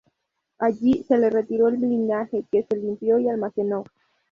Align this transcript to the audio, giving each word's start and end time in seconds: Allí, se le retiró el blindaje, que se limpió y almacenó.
Allí, 0.57 1.03
se 1.07 1.15
le 1.19 1.29
retiró 1.29 1.67
el 1.67 1.77
blindaje, 1.77 2.43
que 2.51 2.63
se 2.63 2.75
limpió 2.75 3.19
y 3.19 3.29
almacenó. 3.29 3.83